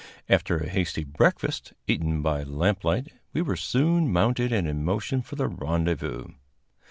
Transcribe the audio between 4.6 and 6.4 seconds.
in motion for the rendezvous.